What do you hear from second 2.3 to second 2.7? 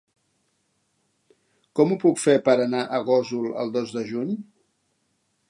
per